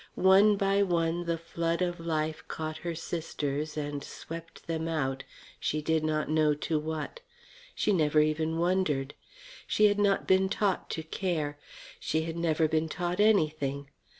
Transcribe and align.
One 0.15 0.57
by 0.57 0.81
one 0.81 1.25
the 1.25 1.37
flood 1.37 1.83
of 1.83 1.99
life 1.99 2.43
caught 2.47 2.77
her 2.77 2.95
sisters 2.95 3.77
and 3.77 4.03
swept 4.03 4.65
them 4.65 4.87
out, 4.87 5.23
she 5.59 5.79
did 5.83 6.03
not 6.03 6.27
know 6.27 6.55
to 6.55 6.79
what. 6.79 7.19
She 7.75 7.93
never 7.93 8.19
even 8.19 8.57
wondered. 8.57 9.13
She 9.67 9.85
had 9.85 9.99
not 9.99 10.25
been 10.25 10.49
taught 10.49 10.89
to 10.97 11.03
care. 11.03 11.59
She 11.99 12.23
had 12.23 12.35
never 12.35 12.67
been 12.67 12.89
taught 12.89 13.19
anything. 13.19 13.89